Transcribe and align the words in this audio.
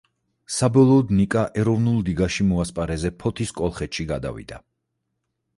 საბოლოოდ 0.53 1.11
ნიკა 1.17 1.43
ეროვნულ 1.63 2.01
ლიგაში 2.07 2.47
მოასპარეზე 2.53 3.13
ფოთის 3.25 3.55
„კოლხეთში“ 3.61 4.07
გადავიდა. 4.15 4.63